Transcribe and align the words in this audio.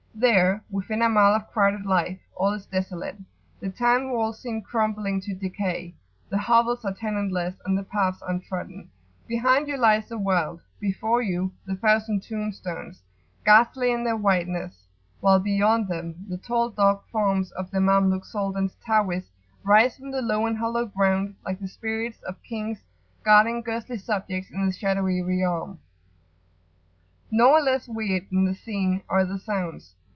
There, 0.13 0.61
within 0.69 1.01
a 1.01 1.09
mile 1.09 1.33
of 1.33 1.47
crowded 1.49 1.85
life, 1.85 2.19
all 2.35 2.53
is 2.53 2.67
desolate; 2.67 3.17
the 3.59 3.71
town 3.71 4.11
walls 4.11 4.39
seem 4.39 4.61
crumbling 4.61 5.19
to 5.21 5.33
decay, 5.33 5.95
the 6.29 6.37
hovels 6.37 6.85
are 6.85 6.93
tenantless, 6.93 7.55
and 7.65 7.75
the 7.75 7.81
paths 7.83 8.21
untrodden; 8.27 8.89
behind 9.25 9.67
you 9.67 9.77
lies 9.77 10.09
the 10.09 10.19
Wild, 10.19 10.61
before 10.79 11.23
you, 11.23 11.53
the 11.65 11.75
thousand 11.77 12.21
tomb 12.21 12.51
stones, 12.51 13.01
ghastly 13.45 13.91
in 13.91 14.03
their 14.03 14.17
whiteness; 14.17 14.85
while 15.21 15.39
beyond 15.39 15.87
them 15.87 16.23
the 16.29 16.37
tall 16.37 16.69
dark 16.69 17.07
forms 17.09 17.51
of 17.53 17.71
the 17.71 17.79
Mamluk 17.79 18.25
Soldans' 18.25 18.75
towers 18.85 19.31
rise 19.63 19.97
from 19.97 20.11
the 20.11 20.21
low 20.21 20.45
and 20.45 20.57
hollow 20.57 20.85
ground 20.85 21.35
like 21.43 21.59
the 21.59 21.67
spirits 21.69 22.21
of 22.23 22.43
kings 22.43 22.83
guarding 23.23 23.61
ghostly 23.63 23.97
subjects 23.97 24.51
in 24.51 24.67
the 24.67 24.73
Shadowy 24.73 25.23
Realm. 25.23 25.79
Nor 27.31 27.61
less 27.61 27.87
weird 27.87 28.27
than 28.29 28.45
the 28.45 28.53
scene 28.53 29.01
are 29.09 29.25
the 29.25 29.39
sounds! 29.39 29.95